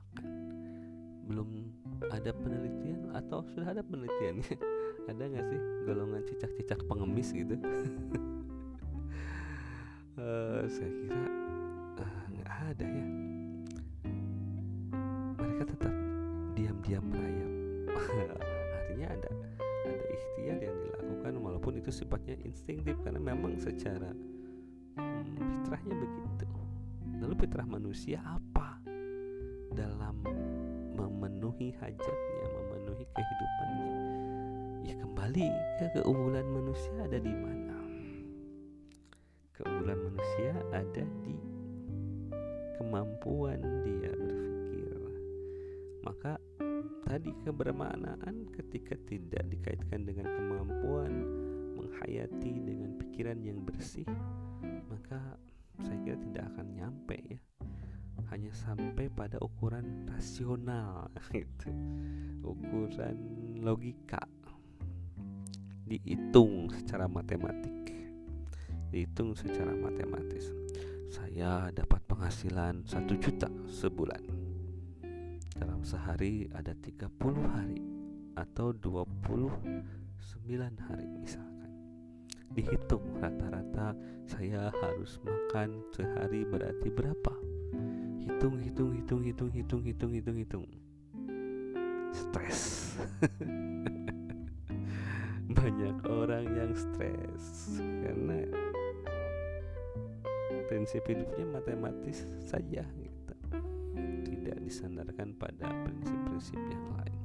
belum 1.31 1.49
ada 2.11 2.35
penelitian 2.35 3.15
atau 3.15 3.47
sudah 3.55 3.71
ada 3.71 3.87
penelitiannya 3.87 4.59
ada 5.11 5.23
nggak 5.31 5.47
sih 5.47 5.61
golongan 5.87 6.23
cicak-cicak 6.27 6.83
pengemis 6.91 7.31
gitu? 7.31 7.55
Uh, 10.19 10.67
saya 10.75 10.91
kira 10.91 11.23
eh, 12.03 12.17
nggak 12.35 12.51
uh, 12.51 12.69
ada 12.75 12.87
ya. 12.87 13.07
Mereka 15.39 15.63
tetap 15.71 15.95
diam-diam 16.59 17.05
merayap. 17.07 17.53
Artinya 18.83 19.09
ada 19.15 19.31
ada 19.87 20.05
ikhtiar 20.11 20.59
yang 20.59 20.77
dilakukan 20.83 21.33
walaupun 21.39 21.73
itu 21.79 21.91
sifatnya 21.95 22.35
instinktif 22.43 22.99
karena 23.07 23.23
memang 23.23 23.55
secara 23.63 24.11
hmm, 24.99 25.23
fitrahnya 25.39 25.95
begitu. 25.95 26.47
Lalu 27.23 27.35
fitrah 27.39 27.69
manusia 27.69 28.19
apa 28.25 28.81
dalam 29.71 30.19
memenuhi 31.01 31.73
hajatnya 31.81 32.45
memenuhi 32.53 33.05
kehidupannya. 33.17 33.93
Ya 34.85 34.95
kembali 35.01 35.49
ke 35.81 35.87
keunggulan 35.97 36.47
manusia 36.53 36.97
ada 37.01 37.19
di 37.21 37.33
mana? 37.33 37.79
Keunggulan 39.57 39.99
manusia 40.05 40.53
ada 40.77 41.05
di 41.25 41.37
kemampuan 42.77 43.61
dia 43.85 44.13
berpikir. 44.13 44.93
Maka 46.05 46.37
tadi 47.09 47.33
kebermaknaan 47.45 48.49
ketika 48.53 48.97
tidak 49.09 49.45
dikaitkan 49.49 50.05
dengan 50.05 50.29
kemampuan 50.29 51.13
menghayati 51.81 52.53
dengan 52.61 52.97
pikiran 53.01 53.41
yang 53.41 53.65
bersih 53.65 54.05
maka 54.89 55.19
saya 55.81 55.97
kira 56.05 56.17
tidak 56.21 56.45
akan 56.55 56.67
nyampe 56.77 57.17
ya 57.25 57.41
hanya 58.31 58.55
sampai 58.55 59.11
pada 59.11 59.43
ukuran 59.43 60.07
rasional 60.07 61.11
gitu. 61.35 61.71
Ukuran 62.47 63.19
logika. 63.59 64.23
Dihitung 65.91 66.71
secara 66.71 67.11
matematik. 67.11 67.91
Dihitung 68.95 69.35
secara 69.35 69.75
matematis. 69.75 70.55
Saya 71.11 71.75
dapat 71.75 72.07
penghasilan 72.07 72.87
satu 72.87 73.19
juta 73.19 73.51
sebulan. 73.67 74.23
Dalam 75.59 75.83
sehari 75.83 76.47
ada 76.55 76.71
30 76.71 77.11
hari 77.51 77.83
atau 78.39 78.71
29 78.71 79.83
hari 80.87 81.07
misalkan. 81.19 81.71
Dihitung 82.55 83.03
rata-rata 83.19 83.99
saya 84.31 84.71
harus 84.71 85.19
makan 85.27 85.83
sehari 85.91 86.47
berarti 86.47 86.89
berapa 86.95 87.50
hitung 88.27 88.57
hitung 88.61 88.91
hitung 88.93 89.23
hitung 89.23 89.51
hitung 89.53 89.83
hitung 89.85 90.13
hitung 90.13 90.37
hitung. 90.37 90.67
Stres. 92.13 92.61
Banyak 95.61 95.97
orang 96.07 96.47
yang 96.57 96.73
stres 96.73 97.77
karena 97.79 98.47
prinsip 100.71 101.03
hidupnya 101.11 101.47
matematis 101.51 102.23
saja 102.47 102.87
gitu. 102.87 103.35
Tidak 104.31 104.63
disandarkan 104.63 105.35
pada 105.35 105.67
prinsip-prinsip 105.83 106.55
yang 106.71 106.87
lain. 106.95 107.19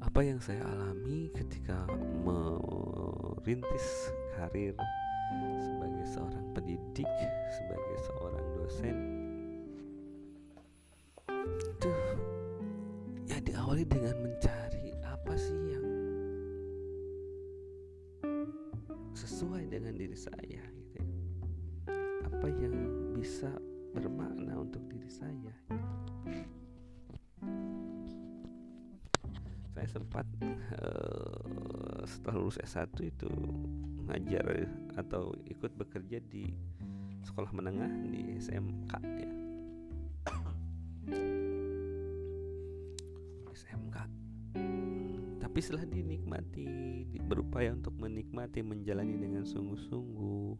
Apa 0.00 0.24
yang 0.24 0.40
saya 0.40 0.64
alami 0.64 1.28
ketika 1.36 1.84
merintis 2.24 4.08
karir 4.32 4.72
sebagai 5.60 6.04
seorang 6.08 6.46
pendidik 6.56 7.10
sebagai 7.52 7.96
seorang 8.08 8.46
dosen 8.56 8.96
itu 11.78 11.92
ya 13.28 13.38
diawali 13.44 13.84
dengan 13.84 14.16
mencari 14.24 14.96
apa 15.04 15.34
sih 15.36 15.60
yang 15.70 15.86
sesuai 19.12 19.68
dengan 19.68 19.94
diri 19.94 20.16
saya 20.16 20.64
gitu 20.64 20.94
ya. 20.96 21.06
apa 22.26 22.46
yang 22.58 22.74
bisa 23.12 23.50
bermakna 23.92 24.58
untuk 24.64 24.82
diri 24.88 25.10
saya 25.12 25.54
saya 29.78 29.88
sempat 29.94 30.26
uh, 30.82 32.02
setelah 32.02 32.34
lulus 32.42 32.58
S1 32.58 32.98
itu 32.98 33.30
ngajar 34.08 34.66
atau 34.96 35.36
ikut 35.46 35.72
bekerja 35.76 36.18
di 36.24 36.50
sekolah 37.22 37.52
menengah 37.52 37.92
di 38.08 38.40
SMK 38.40 38.92
ya. 39.04 39.32
SMK 43.52 43.96
tapi 45.58 45.58
setelah 45.64 45.90
dinikmati 45.90 46.68
berupaya 47.26 47.74
untuk 47.74 47.96
menikmati 47.98 48.62
menjalani 48.62 49.18
dengan 49.18 49.42
sungguh-sungguh 49.42 50.54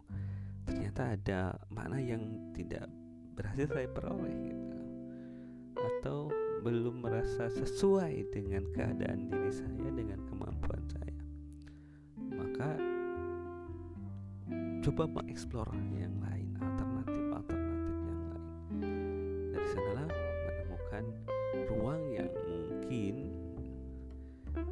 ternyata 0.67 1.15
ada 1.15 1.41
makna 1.73 2.03
yang 2.03 2.53
tidak 2.53 2.91
berhasil 3.39 3.71
saya 3.71 3.89
peroleh 3.89 4.35
gitu. 4.51 4.79
Atau 5.79 6.35
belum 6.67 7.07
merasa 7.07 7.47
sesuai 7.47 8.35
dengan 8.35 8.67
keadaan 8.75 9.31
diri 9.31 9.53
saya 9.55 9.89
dengan 9.95 10.19
kemampuan 10.27 10.83
saya 10.91 11.28
coba 14.89 15.21
mengeksplor 15.21 15.69
yang 16.01 16.17
lain 16.17 16.49
alternatif 16.65 17.21
alternatif 17.37 17.97
yang 18.09 18.23
lain. 18.25 18.49
Dari 19.53 19.69
sanalah 19.69 20.09
menemukan 20.09 21.05
ruang 21.69 22.03
yang 22.09 22.33
mungkin. 22.49 23.15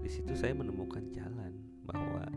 Di 0.00 0.08
situ 0.08 0.32
saya 0.32 0.56
menemukan 0.56 1.04
jalan 1.12 1.52
bahwa 1.84 2.32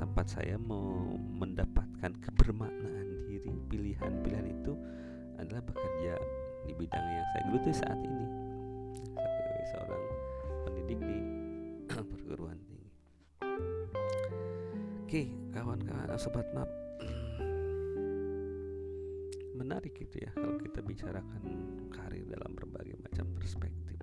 tempat 0.00 0.40
saya 0.40 0.56
mau 0.56 1.20
mendapatkan 1.36 2.16
kebermaknaan 2.16 3.28
diri 3.28 3.52
pilihan-pilihan 3.68 4.56
itu 4.56 4.72
adalah 5.36 5.60
bekerja 5.68 6.16
di 6.64 6.72
bidang 6.80 7.06
yang 7.12 7.26
saya 7.36 7.42
geluti 7.52 7.72
saat 7.76 7.98
ini. 8.00 8.26
Sebagai 9.04 9.66
seorang 9.68 10.04
pendidik 10.64 11.00
di 11.04 11.18
perguruan 12.08 12.56
tinggi. 12.64 12.92
Oke, 15.04 15.28
kawan-kawan 15.52 16.16
sobat 16.16 16.48
map 16.56 16.85
menarik 19.76 20.08
gitu 20.08 20.24
ya 20.24 20.32
kalau 20.32 20.56
kita 20.56 20.80
bicarakan 20.80 21.42
karir 21.92 22.24
dalam 22.32 22.56
berbagai 22.56 22.96
macam 22.96 23.28
perspektif. 23.36 24.00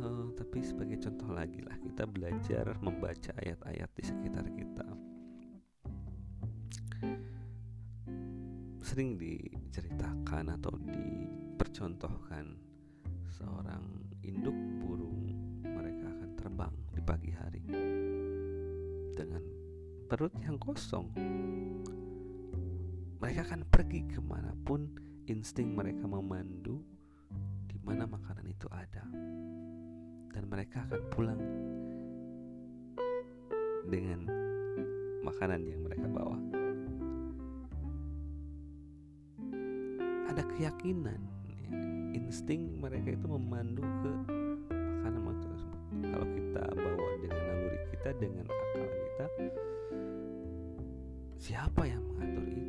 Uh, 0.00 0.32
tapi 0.32 0.64
sebagai 0.64 0.96
contoh 0.96 1.28
lagi 1.28 1.60
lah 1.60 1.76
kita 1.76 2.08
belajar 2.08 2.72
membaca 2.80 3.36
ayat-ayat 3.44 3.90
di 3.92 4.00
sekitar 4.00 4.48
kita. 4.48 4.86
Sering 8.80 9.20
diceritakan 9.20 10.56
atau 10.56 10.72
dipercontohkan 10.72 12.56
seorang 13.28 14.08
induk 14.24 14.56
burung 14.80 15.36
mereka 15.60 16.08
akan 16.16 16.30
terbang 16.32 16.74
di 16.96 17.00
pagi 17.04 17.28
hari 17.28 17.60
dengan 19.12 19.44
perut 20.08 20.32
yang 20.40 20.56
kosong 20.56 21.12
mereka 23.24 23.40
akan 23.48 23.64
pergi 23.72 24.04
ke 24.04 24.20
mana 24.20 24.52
pun 24.68 24.84
insting 25.32 25.72
mereka 25.72 26.04
memandu 26.04 26.84
di 27.64 27.80
mana 27.80 28.04
makanan 28.04 28.44
itu 28.44 28.68
ada. 28.68 29.00
Dan 30.28 30.44
mereka 30.44 30.84
akan 30.84 31.02
pulang 31.08 31.40
dengan 33.88 34.28
makanan 35.24 35.64
yang 35.64 35.80
mereka 35.88 36.04
bawa. 36.12 36.36
Ada 40.28 40.44
keyakinan 40.44 41.24
ya, 41.48 41.64
insting 42.12 42.76
mereka 42.76 43.16
itu 43.16 43.24
memandu 43.24 43.88
ke 44.04 44.12
makanan 45.00 45.36
tersebut. 45.40 45.80
Kalau 46.12 46.28
kita 46.28 46.62
bawa 46.76 47.08
dengan 47.24 47.40
naluri 47.40 47.80
kita 47.88 48.10
dengan 48.20 48.44
akal 48.52 48.84
kita 48.84 49.26
siapa 51.40 51.88
yang 51.88 52.04
mengatur 52.04 52.44
itu 52.48 52.63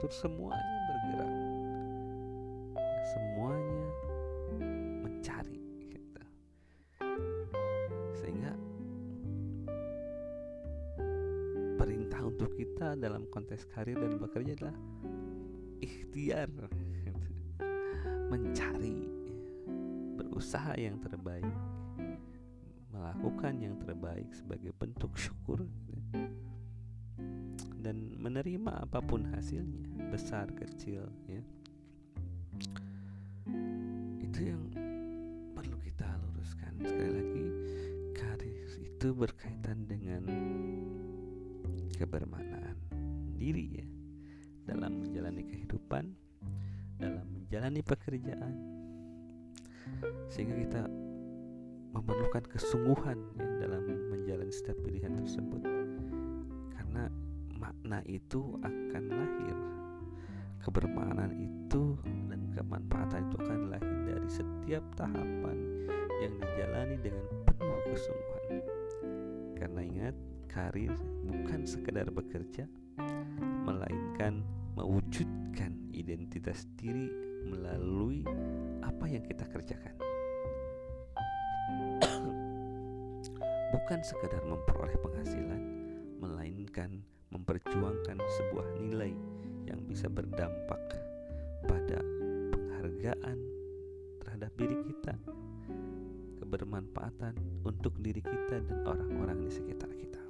mengatur 0.00 0.16
semuanya 0.16 0.78
bergerak 0.88 1.34
semuanya 3.04 3.84
mencari 5.04 5.60
gitu. 5.92 6.22
sehingga 8.16 8.56
perintah 11.76 12.20
untuk 12.24 12.48
kita 12.56 12.96
dalam 12.96 13.28
konteks 13.28 13.68
karir 13.76 14.00
dan 14.00 14.16
bekerja 14.16 14.56
adalah 14.56 14.76
ikhtiar 15.84 16.48
gitu. 17.04 17.28
mencari 18.32 19.04
berusaha 20.16 20.80
yang 20.80 20.96
terbaik 20.96 21.44
melakukan 22.88 23.52
yang 23.60 23.76
terbaik 23.76 24.32
sebagai 24.32 24.72
bentuk 24.80 25.12
syukur 25.12 25.60
gitu. 25.92 26.24
dan 27.84 28.16
menerima 28.16 28.88
apa 28.88 29.04
pun 29.04 29.28
hasilnya 29.28 29.89
besar 30.10 30.50
kecil 30.58 31.06
ya. 31.30 31.42
Itu 34.18 34.40
yang 34.42 34.62
perlu 35.54 35.78
kita 35.86 36.06
luruskan. 36.18 36.82
Sekali 36.82 37.10
lagi 37.14 37.46
karir 38.18 38.70
itu 38.82 39.08
berkaitan 39.14 39.86
dengan 39.86 40.26
kebermanaan 41.94 42.76
diri 43.38 43.80
ya. 43.80 43.86
Dalam 44.66 45.06
menjalani 45.06 45.46
kehidupan 45.46 46.04
dalam 47.00 47.24
menjalani 47.32 47.80
pekerjaan. 47.80 48.54
Sehingga 50.28 50.54
kita 50.54 50.82
memerlukan 51.90 52.44
kesungguhan 52.46 53.18
ya 53.34 53.48
dalam 53.66 53.82
menjalani 54.12 54.52
setiap 54.52 54.78
pilihan 54.84 55.16
tersebut. 55.18 55.64
Karena 56.76 57.08
makna 57.56 58.04
itu 58.06 58.60
akan 58.62 59.04
lahir 59.10 59.79
kebermaknaan 60.60 61.32
itu 61.40 61.96
dan 62.28 62.40
kemanfaatan 62.52 63.32
itu 63.32 63.36
akan 63.40 63.60
lahir 63.72 63.96
dari 64.04 64.28
setiap 64.28 64.84
tahapan 64.96 65.56
yang 66.20 66.36
dijalani 66.36 66.96
dengan 67.00 67.24
penuh 67.48 67.80
kesungguhan. 67.88 68.60
Karena 69.56 69.80
ingat 69.80 70.16
karir 70.52 70.92
bukan 71.24 71.64
sekedar 71.64 72.12
bekerja 72.12 72.68
melainkan 73.64 74.44
mewujudkan 74.76 75.72
identitas 75.96 76.68
diri 76.76 77.08
melalui 77.48 78.24
apa 78.84 79.04
yang 79.08 79.24
kita 79.24 79.48
kerjakan. 79.48 79.96
Bukan 83.70 84.00
sekedar 84.02 84.42
memperoleh 84.44 84.98
penghasilan 84.98 85.62
melainkan 86.20 87.00
memperjuangkan 87.30 88.18
sebuah 88.18 88.66
nilai 88.82 89.14
yang 89.70 89.80
bisa 89.86 90.10
berdampak 90.10 90.82
pada 91.64 92.02
penghargaan 92.50 93.38
terhadap 94.18 94.50
diri 94.58 94.76
kita, 94.90 95.14
kebermanfaatan 96.42 97.38
untuk 97.62 97.94
diri 98.02 98.18
kita 98.18 98.58
dan 98.66 98.82
orang-orang 98.82 99.46
di 99.46 99.50
sekitar 99.54 99.90
kita. 99.94 100.22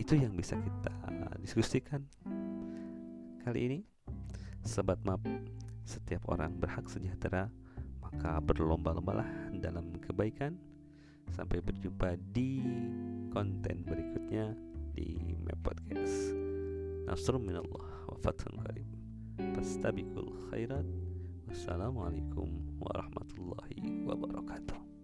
Itu 0.00 0.16
yang 0.16 0.32
bisa 0.32 0.56
kita 0.56 0.92
diskusikan 1.44 2.02
kali 3.44 3.60
ini. 3.70 3.78
Sobat 4.66 4.98
map, 5.06 5.22
setiap 5.86 6.26
orang 6.26 6.58
berhak 6.58 6.90
sejahtera, 6.90 7.46
maka 8.02 8.42
berlomba-lombalah 8.42 9.54
dalam 9.54 9.94
kebaikan. 10.02 10.58
Sampai 11.30 11.62
berjumpa 11.62 12.18
di 12.34 12.62
konten 13.30 13.86
berikutnya 13.86 14.54
di 14.94 15.36
Map 15.42 15.58
Podcast. 15.62 16.34
Nasrul 17.06 17.42
minallah 17.42 17.95
وفتح 18.16 18.44
قريب 18.44 18.86
فاستبقوا 19.38 20.22
الخيرات. 20.22 20.86
والسلام 21.48 21.98
عليكم 21.98 22.66
ورحمة 22.80 23.28
الله 23.38 24.04
وبركاته. 24.08 24.95